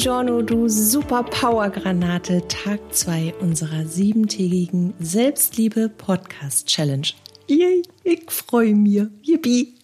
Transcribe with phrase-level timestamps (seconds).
[0.00, 7.08] Buongiorno, du super Power-Granate, Tag 2 unserer siebentägigen Selbstliebe-Podcast-Challenge.
[7.46, 9.02] Yay, ich freue mich.
[9.20, 9.74] Yippie.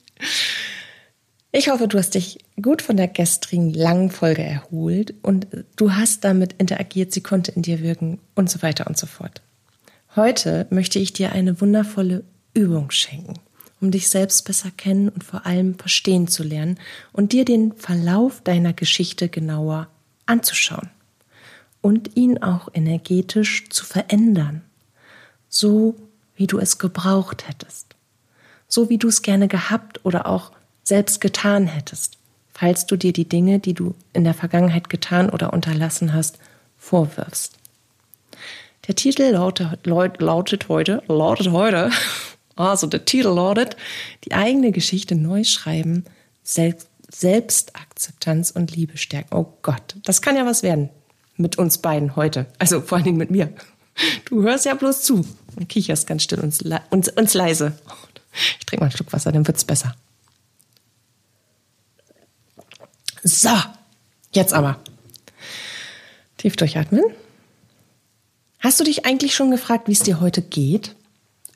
[1.52, 6.25] Ich hoffe, du hast dich gut von der gestrigen langen Folge erholt und du hast
[6.25, 9.43] damit interagiert, sie konnte in dir wirken und so weiter und so fort.
[10.17, 13.34] Heute möchte ich dir eine wundervolle Übung schenken
[13.78, 16.78] um dich selbst besser kennen und vor allem verstehen zu lernen
[17.12, 19.91] und dir den Verlauf deiner Geschichte genauer
[20.27, 20.91] anzuschauen
[21.80, 24.62] und ihn auch energetisch zu verändern,
[25.48, 25.95] so
[26.37, 27.95] wie du es gebraucht hättest,
[28.69, 32.19] so wie du es gerne gehabt oder auch selbst getan hättest,
[32.53, 36.39] falls du dir die Dinge, die du in der Vergangenheit getan oder unterlassen hast,
[36.77, 37.56] vorwirfst.
[38.87, 41.91] Der Titel lautet, lautet heute, lautet heute
[42.56, 43.77] also der Titel lautet,
[44.25, 46.05] die eigene Geschichte neu schreiben,
[46.43, 49.35] Selbst Selbstakzeptanz und Liebe stärken.
[49.35, 50.91] Oh Gott, das kann ja was werden
[51.37, 52.47] mit uns beiden heute.
[52.59, 53.53] Also vor allen Dingen mit mir.
[54.27, 57.79] Du hörst ja bloß zu und kicherst ganz still und, uns, uns leise.
[58.59, 59.95] Ich trinke mal einen Schluck Wasser, dann wird's besser.
[63.23, 63.51] So,
[64.33, 64.81] jetzt aber.
[66.37, 67.05] Tief durchatmen.
[68.59, 70.95] Hast du dich eigentlich schon gefragt, wie es dir heute geht?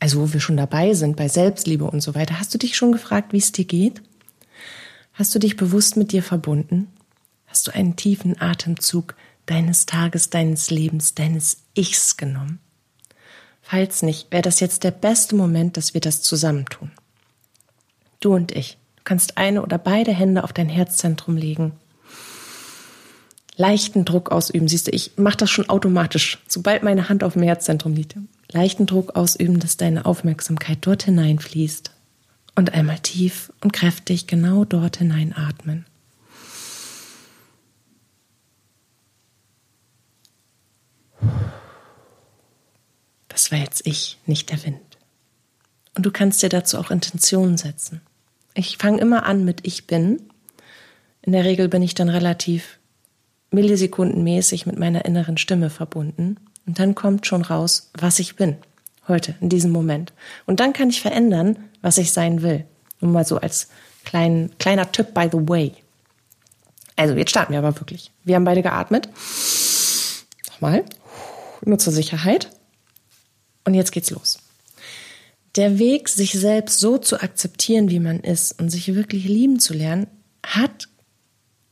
[0.01, 2.91] also wo wir schon dabei sind, bei Selbstliebe und so weiter, hast du dich schon
[2.91, 4.03] gefragt, wie es dir geht?
[5.12, 6.89] Hast du dich bewusst mit dir verbunden?
[7.47, 9.14] Hast du einen tiefen Atemzug
[9.47, 12.61] deines Tages, deines Lebens, deines Ichs genommen?
[13.61, 16.91] Falls nicht, wäre das jetzt der beste Moment, dass wir das zusammentun.
[18.20, 18.78] Du und ich.
[18.97, 21.72] Du kannst eine oder beide Hände auf dein Herzzentrum legen.
[23.56, 24.69] Leichten Druck ausüben.
[24.69, 26.38] Siehst du, ich mache das schon automatisch.
[26.47, 28.16] Sobald meine Hand auf dem Herzzentrum liegt,
[28.50, 31.91] leichten Druck ausüben, dass deine Aufmerksamkeit dort hineinfließt
[32.61, 35.86] und einmal tief und kräftig genau dort hinein atmen.
[43.28, 44.98] Das war jetzt ich, nicht der Wind.
[45.97, 48.03] Und du kannst dir dazu auch Intentionen setzen.
[48.53, 50.21] Ich fange immer an mit Ich bin.
[51.22, 52.78] In der Regel bin ich dann relativ
[53.53, 56.37] millisekundenmäßig mit meiner inneren Stimme verbunden.
[56.66, 58.59] Und dann kommt schon raus, was ich bin.
[59.09, 60.12] Heute, in diesem Moment.
[60.44, 62.64] Und dann kann ich verändern, was ich sein will.
[63.00, 63.68] Nur mal so als
[64.04, 65.72] klein, kleiner Tipp by the way.
[66.96, 68.12] Also, jetzt starten wir aber wirklich.
[68.24, 69.08] Wir haben beide geatmet.
[70.50, 70.84] Nochmal.
[71.64, 72.50] Nur zur Sicherheit.
[73.64, 74.38] Und jetzt geht's los.
[75.56, 79.74] Der Weg, sich selbst so zu akzeptieren, wie man ist und sich wirklich lieben zu
[79.74, 80.06] lernen,
[80.44, 80.88] hat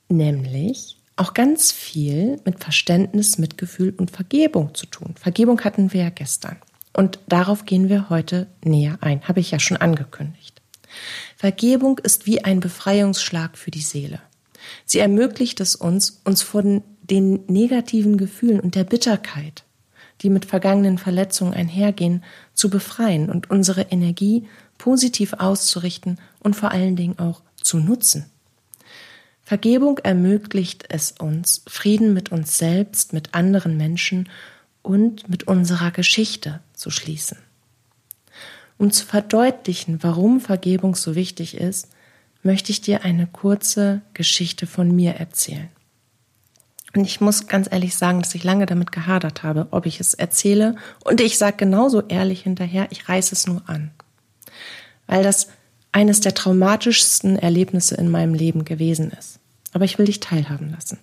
[0.08, 5.14] nämlich auch ganz viel mit Verständnis, Mitgefühl und Vergebung zu tun.
[5.20, 6.56] Vergebung hatten wir ja gestern.
[6.98, 10.60] Und darauf gehen wir heute näher ein, habe ich ja schon angekündigt.
[11.36, 14.20] Vergebung ist wie ein Befreiungsschlag für die Seele.
[14.84, 19.62] Sie ermöglicht es uns, uns von den negativen Gefühlen und der Bitterkeit,
[20.22, 26.97] die mit vergangenen Verletzungen einhergehen, zu befreien und unsere Energie positiv auszurichten und vor allen
[26.97, 28.26] Dingen auch zu nutzen.
[29.44, 34.28] Vergebung ermöglicht es uns, Frieden mit uns selbst, mit anderen Menschen
[34.83, 37.39] und mit unserer Geschichte zu schließen.
[38.78, 41.89] Um zu verdeutlichen, warum Vergebung so wichtig ist,
[42.43, 45.69] möchte ich dir eine kurze Geschichte von mir erzählen.
[46.94, 50.15] Und ich muss ganz ehrlich sagen, dass ich lange damit gehadert habe, ob ich es
[50.15, 50.77] erzähle.
[51.05, 53.91] Und ich sage genauso ehrlich hinterher, ich reiße es nur an.
[55.06, 55.49] Weil das
[55.93, 59.38] eines der traumatischsten Erlebnisse in meinem Leben gewesen ist
[59.72, 60.99] aber ich will dich teilhaben lassen.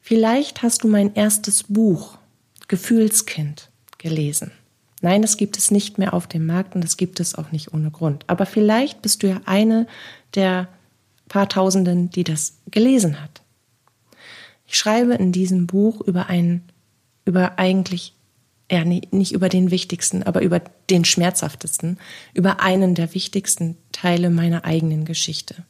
[0.00, 2.18] Vielleicht hast du mein erstes Buch,
[2.68, 4.52] Gefühlskind, gelesen.
[5.00, 7.74] Nein, das gibt es nicht mehr auf dem Markt und das gibt es auch nicht
[7.74, 8.24] ohne Grund.
[8.28, 9.86] Aber vielleicht bist du ja eine
[10.34, 10.68] der
[11.28, 13.42] paar Tausenden, die das gelesen hat.
[14.66, 16.62] Ich schreibe in diesem Buch über einen,
[17.24, 18.14] über eigentlich,
[18.70, 21.98] ja, nicht über den wichtigsten, aber über den schmerzhaftesten,
[22.32, 25.64] über einen der wichtigsten Teile meiner eigenen Geschichte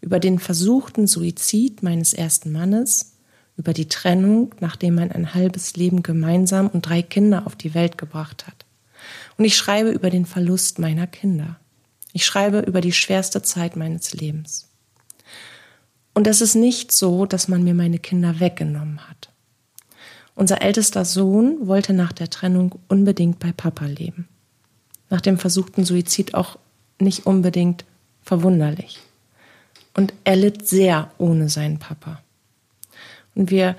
[0.00, 3.15] über den versuchten Suizid meines ersten Mannes,
[3.56, 7.98] über die Trennung, nachdem man ein halbes Leben gemeinsam und drei Kinder auf die Welt
[7.98, 8.66] gebracht hat.
[9.38, 11.56] Und ich schreibe über den Verlust meiner Kinder.
[12.12, 14.68] Ich schreibe über die schwerste Zeit meines Lebens.
[16.14, 19.30] Und es ist nicht so, dass man mir meine Kinder weggenommen hat.
[20.34, 24.28] Unser ältester Sohn wollte nach der Trennung unbedingt bei Papa leben.
[25.08, 26.58] Nach dem versuchten Suizid auch
[26.98, 27.84] nicht unbedingt
[28.22, 28.98] verwunderlich.
[29.94, 32.20] Und er litt sehr ohne seinen Papa.
[33.36, 33.76] Und wir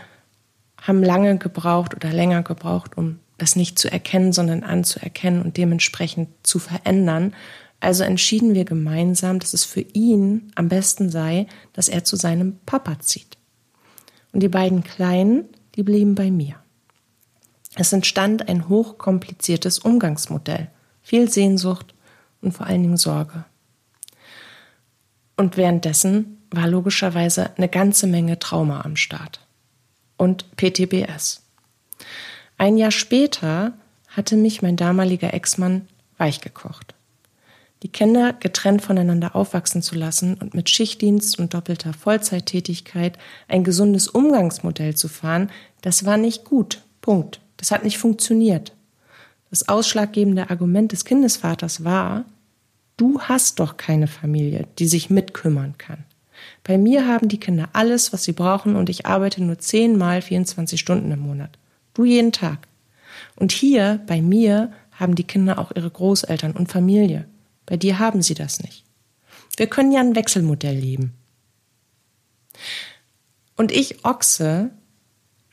[0.81, 6.29] haben lange gebraucht oder länger gebraucht, um das nicht zu erkennen, sondern anzuerkennen und dementsprechend
[6.43, 7.35] zu verändern.
[7.79, 12.57] Also entschieden wir gemeinsam, dass es für ihn am besten sei, dass er zu seinem
[12.65, 13.37] Papa zieht.
[14.31, 15.45] Und die beiden Kleinen,
[15.75, 16.55] die blieben bei mir.
[17.75, 20.69] Es entstand ein hochkompliziertes Umgangsmodell,
[21.01, 21.93] viel Sehnsucht
[22.41, 23.45] und vor allen Dingen Sorge.
[25.35, 29.46] Und währenddessen war logischerweise eine ganze Menge Trauma am Start.
[30.17, 31.43] Und PTBS.
[32.57, 33.73] Ein Jahr später
[34.07, 35.87] hatte mich mein damaliger Ex-Mann
[36.17, 36.95] weichgekocht.
[37.83, 44.07] Die Kinder getrennt voneinander aufwachsen zu lassen und mit Schichtdienst und doppelter Vollzeittätigkeit ein gesundes
[44.07, 46.81] Umgangsmodell zu fahren, das war nicht gut.
[47.01, 47.39] Punkt.
[47.57, 48.73] Das hat nicht funktioniert.
[49.49, 52.25] Das ausschlaggebende Argument des Kindesvaters war,
[52.97, 56.03] du hast doch keine Familie, die sich mitkümmern kann.
[56.63, 60.79] Bei mir haben die Kinder alles, was sie brauchen und ich arbeite nur zehnmal 24
[60.79, 61.57] Stunden im Monat.
[61.93, 62.67] Du jeden Tag.
[63.35, 67.27] Und hier, bei mir, haben die Kinder auch ihre Großeltern und Familie.
[67.65, 68.83] Bei dir haben sie das nicht.
[69.55, 71.13] Wir können ja ein Wechselmodell leben.
[73.55, 74.71] Und ich Ochse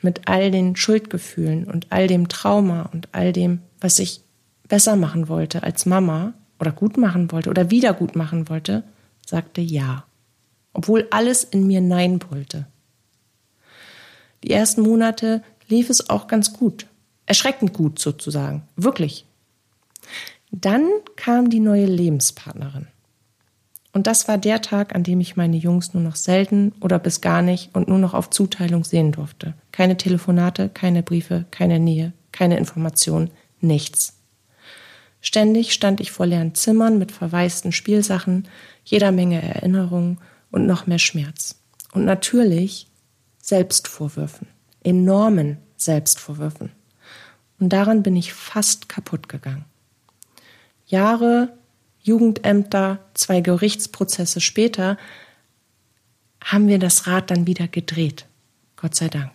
[0.01, 4.21] mit all den Schuldgefühlen und all dem Trauma und all dem, was ich
[4.69, 8.85] besser machen wollte als Mama oder gut machen wollte oder wieder gut machen wollte,
[9.27, 10.05] sagte ja,
[10.75, 12.67] obwohl alles in mir Nein wollte.
[14.43, 16.87] Die ersten Monate lief es auch ganz gut,
[17.25, 19.25] erschreckend gut sozusagen, wirklich.
[20.51, 22.89] Dann kam die neue Lebenspartnerin.
[23.93, 27.21] Und das war der Tag, an dem ich meine Jungs nur noch selten oder bis
[27.21, 29.55] gar nicht und nur noch auf Zuteilung sehen durfte.
[29.71, 33.31] Keine Telefonate, keine Briefe, keine Nähe, keine Information,
[33.61, 34.15] nichts.
[35.21, 38.49] Ständig stand ich vor leeren Zimmern mit verwaisten Spielsachen,
[38.85, 40.19] jeder Menge Erinnerungen
[40.55, 41.57] und noch mehr Schmerz.
[41.93, 42.87] Und natürlich
[43.43, 44.47] Selbstvorwürfen,
[44.85, 46.71] enormen Selbstvorwürfen.
[47.59, 49.65] Und daran bin ich fast kaputt gegangen.
[50.87, 51.53] Jahre
[52.03, 54.97] Jugendämter, zwei Gerichtsprozesse später,
[56.45, 58.27] haben wir das Rad dann wieder gedreht.
[58.77, 59.33] Gott sei Dank.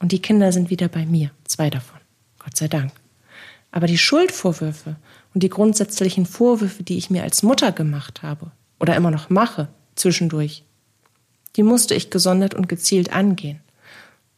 [0.00, 2.00] Und die Kinder sind wieder bei mir, zwei davon.
[2.40, 2.90] Gott sei Dank.
[3.70, 4.96] Aber die Schuldvorwürfe
[5.34, 9.68] und die grundsätzlichen Vorwürfe, die ich mir als Mutter gemacht habe oder immer noch mache,
[9.94, 10.64] zwischendurch,
[11.56, 13.60] die musste ich gesondert und gezielt angehen.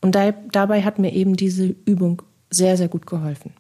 [0.01, 3.53] Und dabei hat mir eben diese Übung sehr, sehr gut geholfen.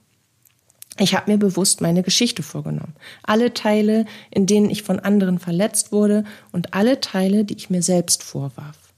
[0.98, 2.94] Ich habe mir bewusst meine Geschichte vorgenommen.
[3.22, 7.82] Alle Teile, in denen ich von anderen verletzt wurde und alle Teile, die ich mir
[7.82, 8.89] selbst vorwarf.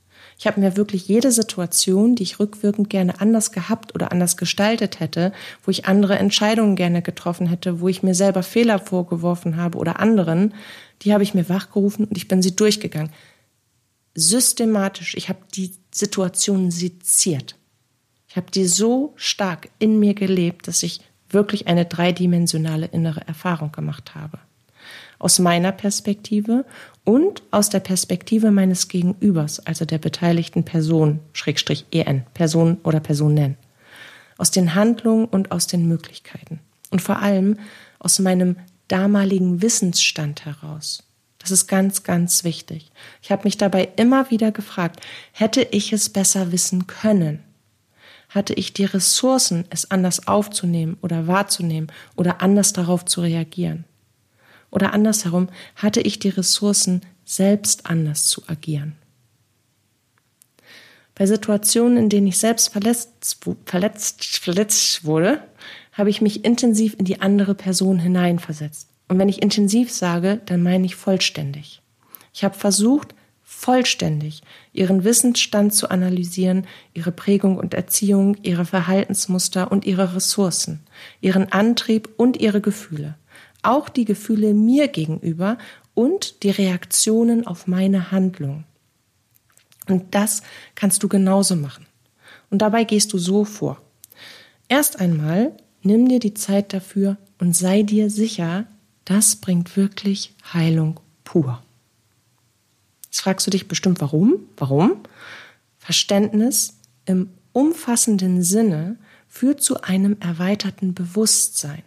[0.42, 4.98] Ich habe mir wirklich jede Situation, die ich rückwirkend gerne anders gehabt oder anders gestaltet
[4.98, 9.78] hätte, wo ich andere Entscheidungen gerne getroffen hätte, wo ich mir selber Fehler vorgeworfen habe
[9.78, 10.52] oder anderen,
[11.02, 13.12] die habe ich mir wachgerufen und ich bin sie durchgegangen.
[14.16, 15.14] Systematisch.
[15.14, 17.54] Ich habe die Situation seziert.
[18.26, 23.70] Ich habe die so stark in mir gelebt, dass ich wirklich eine dreidimensionale innere Erfahrung
[23.70, 24.40] gemacht habe.
[25.20, 26.64] Aus meiner Perspektive
[27.04, 33.56] und aus der Perspektive meines Gegenübers, also der beteiligten Person, Schrägstrich EN, Person oder Personen.
[34.38, 36.60] Aus den Handlungen und aus den Möglichkeiten.
[36.90, 37.58] Und vor allem
[37.98, 38.56] aus meinem
[38.88, 41.04] damaligen Wissensstand heraus.
[41.38, 42.92] Das ist ganz, ganz wichtig.
[43.20, 45.00] Ich habe mich dabei immer wieder gefragt,
[45.32, 47.42] hätte ich es besser wissen können?
[48.34, 53.84] hatte ich die Ressourcen, es anders aufzunehmen oder wahrzunehmen oder anders darauf zu reagieren.
[54.72, 58.96] Oder andersherum, hatte ich die Ressourcen, selbst anders zu agieren.
[61.14, 65.40] Bei Situationen, in denen ich selbst verletzt, verletzt, verletzt wurde,
[65.92, 68.88] habe ich mich intensiv in die andere Person hineinversetzt.
[69.08, 71.82] Und wenn ich intensiv sage, dann meine ich vollständig.
[72.32, 79.84] Ich habe versucht, vollständig ihren Wissensstand zu analysieren, ihre Prägung und Erziehung, ihre Verhaltensmuster und
[79.84, 80.80] ihre Ressourcen,
[81.20, 83.14] ihren Antrieb und ihre Gefühle,
[83.62, 85.58] auch die Gefühle mir gegenüber
[85.94, 88.64] und die Reaktionen auf meine Handlung.
[89.88, 90.42] Und das
[90.74, 91.86] kannst du genauso machen.
[92.50, 93.80] Und dabei gehst du so vor.
[94.68, 95.52] Erst einmal
[95.82, 98.66] nimm dir die Zeit dafür und sei dir sicher,
[99.04, 101.62] das bringt wirklich Heilung pur.
[103.06, 104.36] Jetzt fragst du dich bestimmt, warum?
[104.56, 105.00] Warum?
[105.78, 108.96] Verständnis im umfassenden Sinne
[109.28, 111.82] führt zu einem erweiterten Bewusstsein.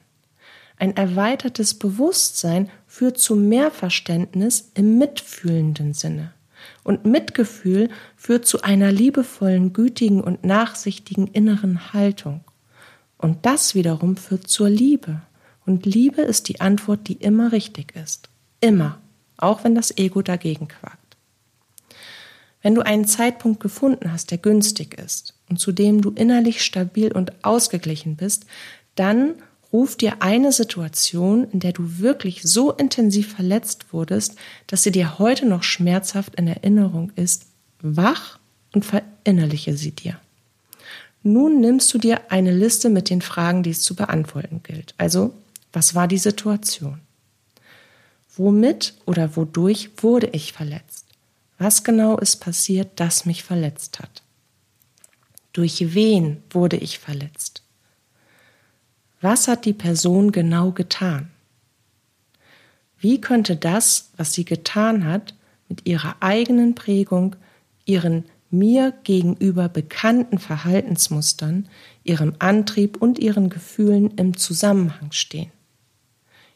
[0.77, 6.33] Ein erweitertes Bewusstsein führt zu mehr Verständnis im mitfühlenden Sinne.
[6.83, 12.41] Und Mitgefühl führt zu einer liebevollen, gütigen und nachsichtigen inneren Haltung.
[13.17, 15.21] Und das wiederum führt zur Liebe.
[15.65, 18.29] Und Liebe ist die Antwort, die immer richtig ist.
[18.59, 18.99] Immer.
[19.37, 21.17] Auch wenn das Ego dagegen quakt.
[22.61, 27.11] Wenn du einen Zeitpunkt gefunden hast, der günstig ist und zu dem du innerlich stabil
[27.11, 28.45] und ausgeglichen bist,
[28.95, 29.35] dann
[29.75, 34.35] ruf dir eine Situation, in der du wirklich so intensiv verletzt wurdest,
[34.67, 37.47] dass sie dir heute noch schmerzhaft in Erinnerung ist,
[37.81, 38.39] wach
[38.73, 40.17] und verinnerliche sie dir.
[41.23, 44.95] Nun nimmst du dir eine Liste mit den Fragen, die es zu beantworten gilt.
[44.97, 45.33] Also,
[45.73, 47.01] was war die Situation?
[48.37, 51.05] Womit oder wodurch wurde ich verletzt?
[51.57, 54.23] Was genau ist passiert, das mich verletzt hat?
[55.51, 57.54] Durch wen wurde ich verletzt?
[59.25, 61.31] Was hat die Person genau getan?
[62.99, 65.33] Wie könnte das, was sie getan hat,
[65.67, 67.35] mit ihrer eigenen Prägung,
[67.85, 71.67] ihren mir gegenüber bekannten Verhaltensmustern,
[72.03, 75.51] ihrem Antrieb und ihren Gefühlen im Zusammenhang stehen.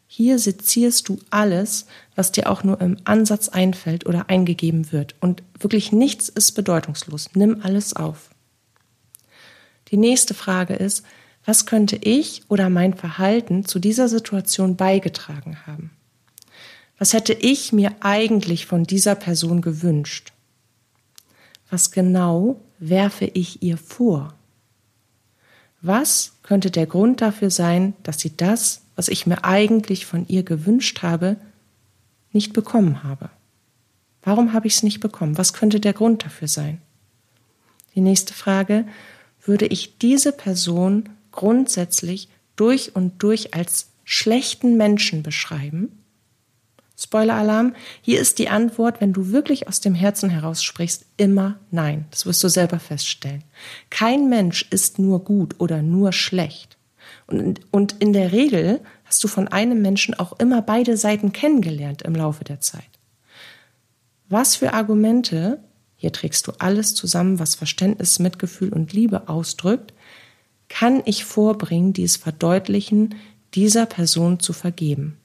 [0.05, 5.15] Hier sezierst du alles, was dir auch nur im Ansatz einfällt oder eingegeben wird.
[5.21, 7.31] Und wirklich nichts ist bedeutungslos.
[7.33, 8.29] Nimm alles auf.
[9.87, 11.03] Die nächste Frage ist,
[11.49, 15.89] was könnte ich oder mein Verhalten zu dieser Situation beigetragen haben?
[16.99, 20.31] Was hätte ich mir eigentlich von dieser Person gewünscht?
[21.71, 24.35] Was genau werfe ich ihr vor?
[25.81, 30.43] Was könnte der Grund dafür sein, dass sie das, was ich mir eigentlich von ihr
[30.43, 31.35] gewünscht habe,
[32.31, 33.31] nicht bekommen habe?
[34.21, 35.39] Warum habe ich es nicht bekommen?
[35.39, 36.79] Was könnte der Grund dafür sein?
[37.95, 38.85] Die nächste Frage,
[39.43, 45.99] würde ich diese Person grundsätzlich durch und durch als schlechten Menschen beschreiben?
[46.99, 52.05] Spoiler-Alarm, hier ist die Antwort, wenn du wirklich aus dem Herzen heraus sprichst, immer nein.
[52.11, 53.43] Das wirst du selber feststellen.
[53.89, 56.77] Kein Mensch ist nur gut oder nur schlecht.
[57.25, 62.01] Und, und in der Regel hast du von einem Menschen auch immer beide Seiten kennengelernt
[62.01, 62.83] im Laufe der Zeit.
[64.27, 65.63] Was für Argumente,
[65.95, 69.93] hier trägst du alles zusammen, was Verständnis, Mitgefühl und Liebe ausdrückt,
[70.69, 73.15] kann ich vorbringen, die es verdeutlichen,
[73.53, 75.17] dieser Person zu vergeben?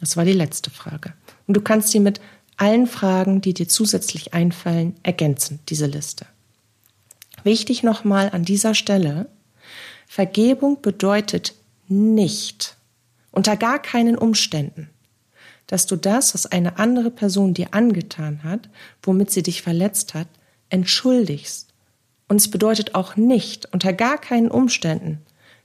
[0.00, 1.12] Das war die letzte Frage.
[1.46, 2.20] Und du kannst sie mit
[2.56, 6.26] allen Fragen, die dir zusätzlich einfallen, ergänzen, diese Liste.
[7.42, 9.28] Wichtig nochmal an dieser Stelle,
[10.06, 11.54] Vergebung bedeutet
[11.88, 12.76] nicht,
[13.30, 14.90] unter gar keinen Umständen,
[15.66, 18.68] dass du das, was eine andere Person dir angetan hat,
[19.02, 20.28] womit sie dich verletzt hat,
[20.68, 21.69] entschuldigst.
[22.30, 25.18] Und es bedeutet auch nicht, unter gar keinen Umständen,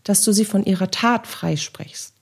[0.03, 2.15] dass du sie von ihrer Tat freisprichst.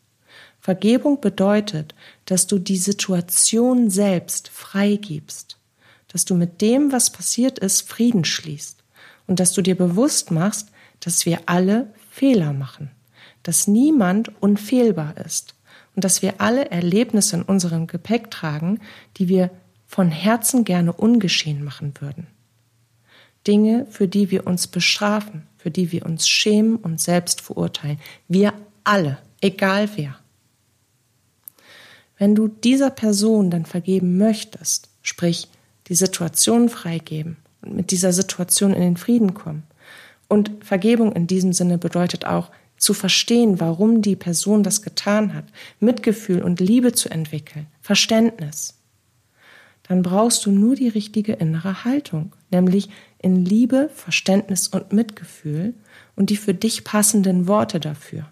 [0.60, 1.96] Vergebung bedeutet,
[2.26, 5.58] dass du die Situation selbst freigibst,
[6.10, 8.84] dass du mit dem, was passiert ist, Frieden schließt
[9.28, 12.92] und dass du dir bewusst machst, dass wir alle Fehler machen,
[13.44, 15.56] dass niemand unfehlbar ist
[15.96, 18.82] und dass wir alle Erlebnisse in unserem Gepäck tragen,
[19.16, 19.52] die wir
[19.88, 22.28] von Herzen gerne ungeschehen machen würden.
[23.48, 28.00] Dinge, für die wir uns bestrafen, für die wir uns schämen und selbst verurteilen.
[28.28, 30.16] Wir alle, egal wer.
[32.18, 35.48] Wenn du dieser Person dann vergeben möchtest, sprich
[35.88, 39.64] die Situation freigeben und mit dieser Situation in den Frieden kommen.
[40.28, 45.46] Und Vergebung in diesem Sinne bedeutet auch zu verstehen, warum die Person das getan hat,
[45.80, 48.80] Mitgefühl und Liebe zu entwickeln, Verständnis.
[49.84, 52.90] Dann brauchst du nur die richtige innere Haltung, nämlich
[53.24, 55.74] in Liebe, Verständnis und Mitgefühl
[56.16, 58.28] und die für dich passenden Worte dafür.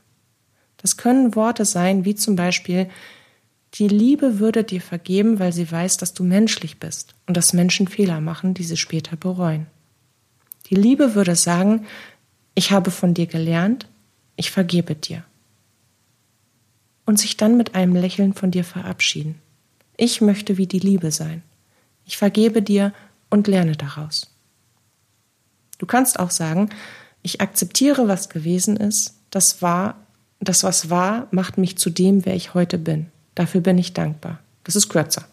[0.78, 2.90] Das können Worte sein, wie zum Beispiel,
[3.76, 7.88] die Liebe würde dir vergeben, weil sie weiß, dass du menschlich bist und dass Menschen
[7.88, 9.68] Fehler machen, die sie später bereuen.
[10.70, 11.86] Die Liebe würde sagen,
[12.54, 13.88] ich habe von dir gelernt,
[14.36, 15.24] ich vergebe dir.
[17.06, 19.36] Und sich dann mit einem Lächeln von dir verabschieden.
[19.96, 21.44] Ich möchte wie die Liebe sein.
[22.06, 22.94] Ich vergebe dir
[23.30, 24.31] und lerne daraus.
[25.82, 26.70] Du kannst auch sagen,
[27.24, 29.96] ich akzeptiere, was gewesen ist, das war,
[30.40, 33.08] das was war, macht mich zu dem, wer ich heute bin.
[33.34, 34.38] Dafür bin ich dankbar.
[34.64, 35.26] Das ist kürzer.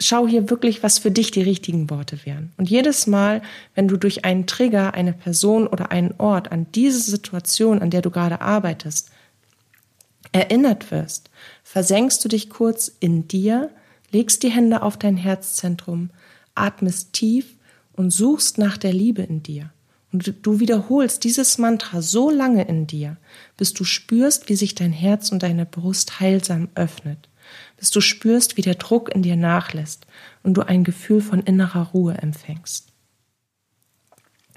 [0.00, 2.52] Schau hier wirklich, was für dich die richtigen Worte wären.
[2.56, 3.42] Und jedes Mal,
[3.74, 8.00] wenn du durch einen Trigger, eine Person oder einen Ort an diese Situation, an der
[8.00, 9.10] du gerade arbeitest,
[10.30, 11.30] erinnert wirst,
[11.64, 13.70] versenkst du dich kurz in dir,
[14.12, 16.10] legst die Hände auf dein Herzzentrum,
[16.54, 17.53] atmest tief
[17.96, 19.70] und suchst nach der Liebe in dir.
[20.12, 23.16] Und du wiederholst dieses Mantra so lange in dir,
[23.56, 27.28] bis du spürst, wie sich dein Herz und deine Brust heilsam öffnet,
[27.76, 30.06] bis du spürst, wie der Druck in dir nachlässt
[30.44, 32.92] und du ein Gefühl von innerer Ruhe empfängst.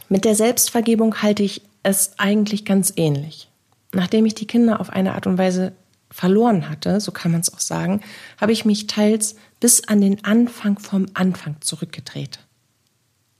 [0.09, 3.49] Mit der Selbstvergebung halte ich es eigentlich ganz ähnlich.
[3.93, 5.73] Nachdem ich die Kinder auf eine Art und Weise
[6.11, 8.01] verloren hatte, so kann man es auch sagen,
[8.39, 12.39] habe ich mich teils bis an den Anfang vom Anfang zurückgedreht.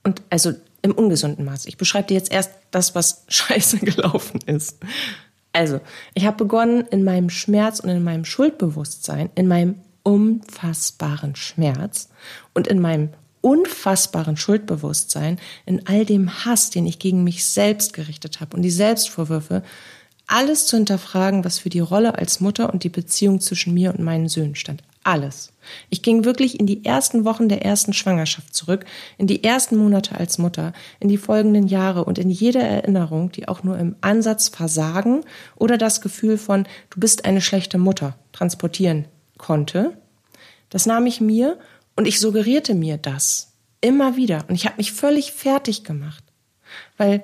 [0.08, 1.66] Und also im ungesunden Maß.
[1.66, 4.78] Ich beschreibe dir jetzt erst das, was scheiße gelaufen ist.
[5.52, 5.82] Also,
[6.14, 12.08] ich habe begonnen, in meinem Schmerz und in meinem Schuldbewusstsein, in meinem unfassbaren Schmerz
[12.54, 13.10] und in meinem
[13.42, 18.72] unfassbaren Schuldbewusstsein, in all dem Hass, den ich gegen mich selbst gerichtet habe und die
[18.72, 19.62] Selbstvorwürfe,
[20.26, 24.00] alles zu hinterfragen, was für die Rolle als Mutter und die Beziehung zwischen mir und
[24.00, 24.84] meinen Söhnen stand.
[25.08, 25.54] Alles.
[25.90, 28.84] Ich ging wirklich in die ersten Wochen der ersten Schwangerschaft zurück,
[29.18, 33.48] in die ersten Monate als Mutter, in die folgenden Jahre und in jede Erinnerung, die
[33.48, 35.22] auch nur im Ansatz Versagen
[35.56, 39.06] oder das Gefühl von du bist eine schlechte Mutter transportieren
[39.38, 39.98] konnte.
[40.70, 41.58] Das nahm ich mir
[41.96, 46.26] und ich suggerierte mir das immer wieder und ich habe mich völlig fertig gemacht,
[46.98, 47.24] weil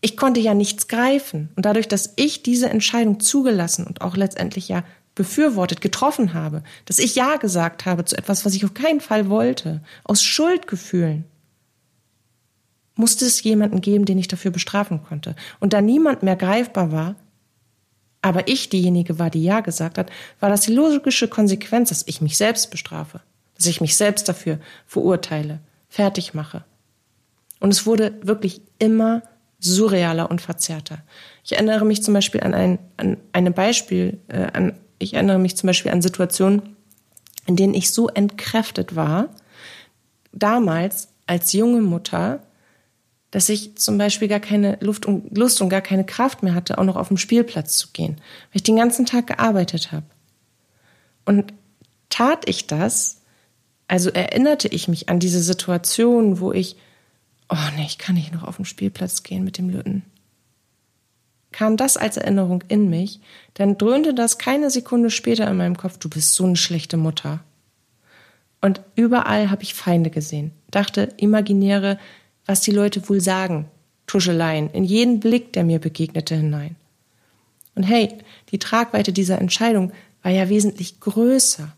[0.00, 4.68] ich konnte ja nichts greifen und dadurch, dass ich diese Entscheidung zugelassen und auch letztendlich
[4.68, 4.82] ja
[5.18, 9.28] befürwortet, getroffen habe, dass ich Ja gesagt habe zu etwas, was ich auf keinen Fall
[9.28, 11.24] wollte, aus Schuldgefühlen,
[12.94, 15.34] musste es jemanden geben, den ich dafür bestrafen konnte.
[15.58, 17.16] Und da niemand mehr greifbar war,
[18.22, 22.20] aber ich diejenige war, die Ja gesagt hat, war das die logische Konsequenz, dass ich
[22.20, 23.20] mich selbst bestrafe,
[23.56, 25.58] dass ich mich selbst dafür verurteile,
[25.88, 26.64] fertig mache.
[27.58, 29.22] Und es wurde wirklich immer
[29.58, 30.98] surrealer und verzerrter.
[31.42, 35.56] Ich erinnere mich zum Beispiel an ein, an ein Beispiel, äh, an ich erinnere mich
[35.56, 36.76] zum Beispiel an Situationen,
[37.46, 39.28] in denen ich so entkräftet war,
[40.32, 42.42] damals als junge Mutter,
[43.30, 46.78] dass ich zum Beispiel gar keine Luft und Lust und gar keine Kraft mehr hatte,
[46.78, 50.06] auch noch auf dem Spielplatz zu gehen, weil ich den ganzen Tag gearbeitet habe.
[51.24, 51.52] Und
[52.08, 53.20] tat ich das,
[53.86, 56.76] also erinnerte ich mich an diese Situation, wo ich,
[57.50, 60.04] oh nee, ich kann nicht noch auf den Spielplatz gehen mit dem Lütten
[61.52, 63.20] kam das als Erinnerung in mich,
[63.54, 67.40] dann dröhnte das keine Sekunde später in meinem Kopf, du bist so eine schlechte Mutter.
[68.60, 71.98] Und überall habe ich Feinde gesehen, dachte imaginäre,
[72.44, 73.66] was die Leute wohl sagen,
[74.06, 76.76] Tuscheleien, in jeden Blick, der mir begegnete, hinein.
[77.74, 78.08] Und hey,
[78.50, 81.72] die Tragweite dieser Entscheidung war ja wesentlich größer.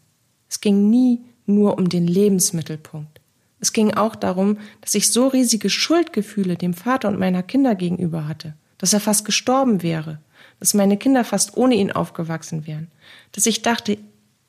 [0.48, 3.20] Es ging nie nur um den Lebensmittelpunkt.
[3.58, 8.26] Es ging auch darum, dass ich so riesige Schuldgefühle dem Vater und meiner Kinder gegenüber
[8.26, 10.18] hatte dass er fast gestorben wäre,
[10.58, 12.90] dass meine Kinder fast ohne ihn aufgewachsen wären,
[13.32, 13.98] dass ich dachte,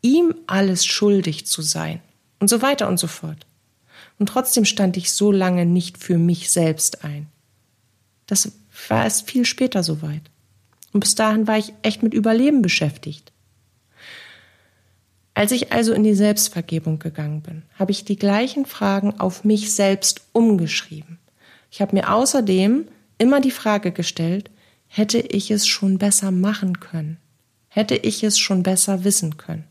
[0.01, 1.99] ihm alles schuldig zu sein
[2.39, 3.45] und so weiter und so fort.
[4.17, 7.27] Und trotzdem stand ich so lange nicht für mich selbst ein.
[8.25, 8.51] Das
[8.87, 10.21] war erst viel später soweit.
[10.93, 13.31] Und bis dahin war ich echt mit Überleben beschäftigt.
[15.33, 19.73] Als ich also in die Selbstvergebung gegangen bin, habe ich die gleichen Fragen auf mich
[19.73, 21.19] selbst umgeschrieben.
[21.69, 22.87] Ich habe mir außerdem
[23.21, 24.49] immer die Frage gestellt,
[24.87, 27.17] hätte ich es schon besser machen können?
[27.67, 29.65] Hätte ich es schon besser wissen können?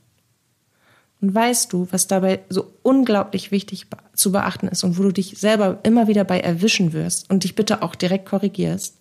[1.21, 5.37] Und weißt du, was dabei so unglaublich wichtig zu beachten ist und wo du dich
[5.37, 8.97] selber immer wieder bei erwischen wirst und dich bitte auch direkt korrigierst?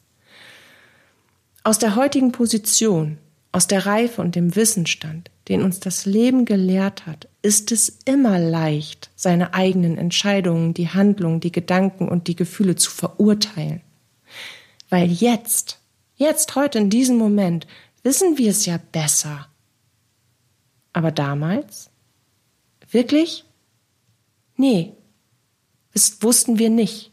[1.63, 3.19] Aus der heutigen Position,
[3.51, 8.39] aus der Reife und dem Wissensstand, den uns das Leben gelehrt hat, ist es immer
[8.39, 13.81] leicht, seine eigenen Entscheidungen, die Handlungen, die Gedanken und die Gefühle zu verurteilen.
[14.89, 15.79] Weil jetzt,
[16.15, 17.67] jetzt, heute, in diesem Moment,
[18.03, 19.47] wissen wir es ja besser.
[20.93, 21.89] Aber damals?
[22.91, 23.45] Wirklich?
[24.55, 24.93] Nee,
[25.93, 27.11] das wussten wir nicht,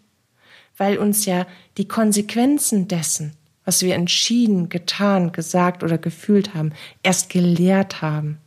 [0.77, 7.31] weil uns ja die Konsequenzen dessen, was wir entschieden, getan, gesagt oder gefühlt haben, erst
[7.31, 8.39] gelehrt haben.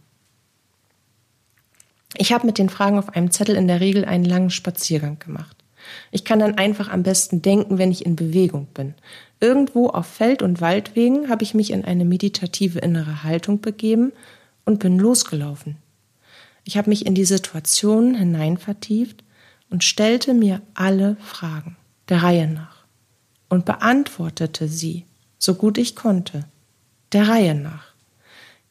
[2.15, 5.58] Ich habe mit den Fragen auf einem Zettel in der Regel einen langen Spaziergang gemacht.
[6.11, 8.93] Ich kann dann einfach am besten denken, wenn ich in Bewegung bin.
[9.39, 14.11] Irgendwo auf Feld- und Waldwegen habe ich mich in eine meditative innere Haltung begeben
[14.65, 15.77] und bin losgelaufen.
[16.63, 19.23] Ich habe mich in die Situation hinein vertieft
[19.69, 21.77] und stellte mir alle Fragen
[22.09, 22.85] der Reihe nach
[23.49, 25.05] und beantwortete sie,
[25.37, 26.45] so gut ich konnte,
[27.13, 27.85] der Reihe nach.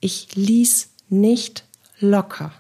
[0.01, 1.65] Ich ließ nicht
[1.99, 2.53] locker,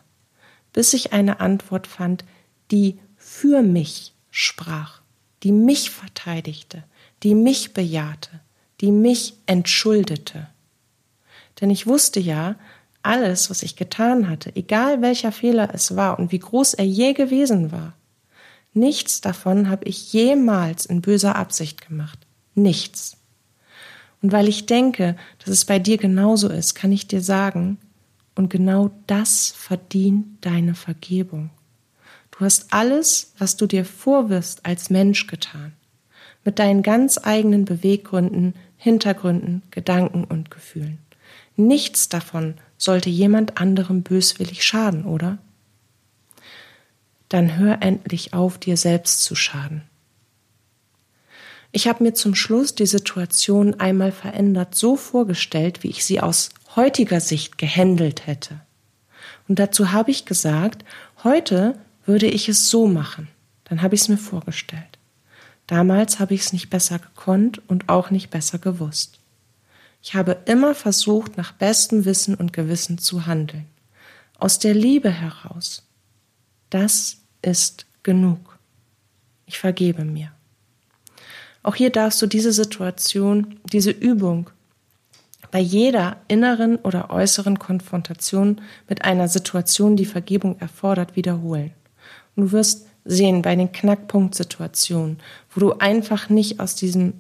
[0.73, 2.25] bis ich eine Antwort fand,
[2.71, 5.01] die für mich sprach,
[5.43, 6.85] die mich verteidigte,
[7.25, 8.31] die mich bejahte,
[8.81, 10.47] die mich entschuldete.
[11.61, 12.55] Denn ich wusste ja,
[13.03, 17.15] alles, was ich getan hatte, egal welcher Fehler es war und wie groß er je
[17.15, 17.95] gewesen war,
[18.75, 22.21] nichts davon habe ich jemals in böser Absicht gemacht.
[22.55, 23.17] Nichts.
[24.23, 27.79] Und weil ich denke, dass es bei dir genauso ist, kann ich dir sagen,
[28.37, 31.51] und genau das verdient deine Vergebung.
[32.39, 35.73] Du hast alles, was du dir vorwirfst, als Mensch getan.
[36.45, 40.99] Mit deinen ganz eigenen Beweggründen, Hintergründen, Gedanken und Gefühlen.
[41.57, 45.39] Nichts davon sollte jemand anderem böswillig schaden, oder?
[47.29, 49.83] Dann hör endlich auf, dir selbst zu schaden.
[51.73, 56.51] Ich habe mir zum Schluss die Situation einmal verändert so vorgestellt, wie ich sie aus
[56.77, 58.61] heutiger Sicht gehandelt hätte.
[59.49, 60.85] Und dazu habe ich gesagt,
[61.25, 61.75] heute
[62.09, 63.29] würde ich es so machen.
[63.65, 64.99] dann habe ich es mir vorgestellt.
[65.67, 69.19] Damals habe ich es nicht besser gekonnt und auch nicht besser gewusst.
[70.03, 73.67] Ich habe immer versucht, nach bestem Wissen und Gewissen zu handeln.
[74.39, 75.87] Aus der Liebe heraus.
[76.71, 78.59] Das ist genug.
[79.45, 80.33] Ich vergebe mir.
[81.63, 84.49] Auch hier darfst du diese Situation, diese Übung
[85.51, 91.73] bei jeder inneren oder äußeren Konfrontation mit einer Situation, die Vergebung erfordert, wiederholen.
[92.39, 95.19] Du wirst sehen bei den Knackpunktsituationen,
[95.51, 97.15] wo du einfach nicht aus diesem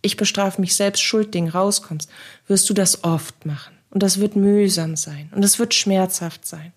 [0.00, 2.08] Ich bestrafe mich selbst Schuldding rauskommst,
[2.46, 3.76] wirst du das oft machen.
[3.90, 6.72] Und das wird mühsam sein und es wird schmerzhaft sein.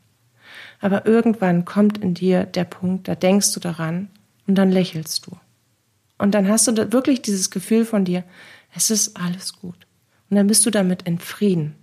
[0.82, 4.10] Aber irgendwann kommt in dir der Punkt, da denkst du daran
[4.46, 5.38] und dann lächelst du.
[6.18, 8.26] Und dann hast du wirklich dieses Gefühl von dir,
[8.76, 9.88] es ist alles gut.
[10.30, 11.76] Und dann bist du damit in Frieden.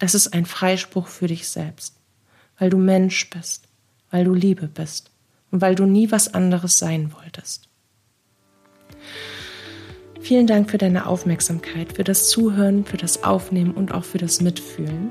[0.00, 1.94] Das ist ein Freispruch für dich selbst,
[2.58, 3.65] weil du Mensch bist,
[4.16, 5.10] weil du Liebe bist
[5.50, 7.68] und weil du nie was anderes sein wolltest.
[10.22, 14.40] Vielen Dank für deine Aufmerksamkeit, für das Zuhören, für das Aufnehmen und auch für das
[14.40, 15.10] Mitfühlen.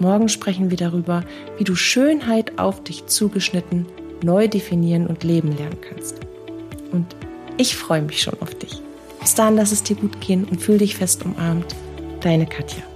[0.00, 1.24] Morgen sprechen wir darüber,
[1.58, 3.84] wie du Schönheit auf dich zugeschnitten
[4.24, 6.18] neu definieren und leben lernen kannst.
[6.90, 7.06] Und
[7.58, 8.80] ich freue mich schon auf dich.
[9.20, 11.76] Bis dahin, lass es dir gut gehen und fühl dich fest umarmt.
[12.22, 12.87] Deine Katja.